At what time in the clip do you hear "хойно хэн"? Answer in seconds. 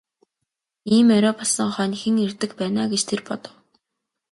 1.75-2.15